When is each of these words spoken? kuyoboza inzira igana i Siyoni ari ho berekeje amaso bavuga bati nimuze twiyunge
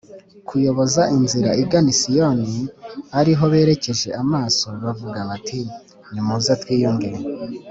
kuyoboza 0.47 1.01
inzira 1.17 1.49
igana 1.63 1.89
i 1.93 1.97
Siyoni 1.99 2.51
ari 3.19 3.33
ho 3.37 3.45
berekeje 3.53 4.09
amaso 4.21 4.67
bavuga 4.83 5.19
bati 5.29 5.59
nimuze 6.11 6.53
twiyunge 6.61 7.09